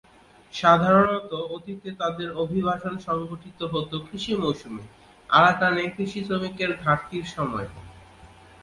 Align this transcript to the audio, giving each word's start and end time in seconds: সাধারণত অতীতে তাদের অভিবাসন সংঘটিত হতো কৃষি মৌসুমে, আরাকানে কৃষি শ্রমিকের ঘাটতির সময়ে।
সাধারণত 0.53 1.31
অতীতে 1.55 1.89
তাদের 2.01 2.29
অভিবাসন 2.43 2.93
সংঘটিত 3.07 3.59
হতো 3.73 3.95
কৃষি 4.07 4.33
মৌসুমে, 4.35 4.83
আরাকানে 5.29 5.83
কৃষি 5.95 6.19
শ্রমিকের 6.27 6.71
ঘাটতির 6.83 7.25
সময়ে। 7.35 7.69